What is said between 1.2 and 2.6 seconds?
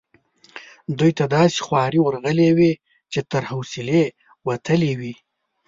داسي خوارې ورغلي